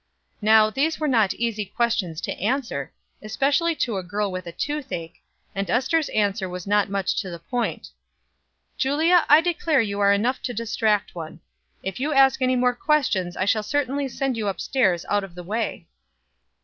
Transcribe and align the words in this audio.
Now, 0.41 0.71
these 0.71 0.99
were 0.99 1.07
not 1.07 1.35
easy 1.35 1.63
questions 1.63 2.21
to 2.21 2.31
answer, 2.39 2.91
especially 3.21 3.75
to 3.85 3.97
a 3.97 4.03
girl 4.03 4.31
with 4.31 4.45
the 4.45 4.51
toothache, 4.51 5.21
and 5.53 5.69
Ester's 5.69 6.09
answer 6.09 6.49
was 6.49 6.65
not 6.65 6.89
much 6.89 7.15
to 7.21 7.29
the 7.29 7.37
point. 7.37 7.89
"Julia, 8.79 9.27
I 9.29 9.41
declare 9.41 9.81
you 9.83 9.99
are 9.99 10.11
enough 10.11 10.41
to 10.41 10.55
distract 10.55 11.13
one. 11.13 11.39
If 11.83 11.99
you 11.99 12.13
ask 12.13 12.41
any 12.41 12.55
more 12.55 12.73
questions 12.75 13.37
I 13.37 13.45
shall 13.45 13.61
certainly 13.61 14.07
send 14.07 14.37
you 14.37 14.47
up 14.47 14.59
stairs 14.59 15.05
out 15.07 15.23
of 15.23 15.35
the 15.35 15.43
way." 15.43 15.85